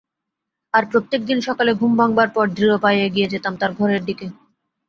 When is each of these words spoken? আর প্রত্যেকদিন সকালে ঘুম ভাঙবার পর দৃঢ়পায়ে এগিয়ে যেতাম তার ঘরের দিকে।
আর 0.73 0.83
প্রত্যেকদিন 0.91 1.39
সকালে 1.41 1.71
ঘুম 1.73 1.91
ভাঙবার 1.97 2.29
পর 2.29 2.45
দৃঢ়পায়ে 2.49 2.99
এগিয়ে 3.03 3.31
যেতাম 3.33 3.53
তার 3.55 3.71
ঘরের 3.73 4.01
দিকে। 4.05 4.25